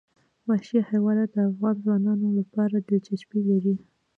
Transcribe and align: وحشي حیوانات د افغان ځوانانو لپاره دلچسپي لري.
وحشي 0.47 0.79
حیوانات 0.89 1.29
د 1.33 1.37
افغان 1.49 1.75
ځوانانو 1.83 2.27
لپاره 2.39 2.75
دلچسپي 2.89 3.39
لري. 3.49 3.75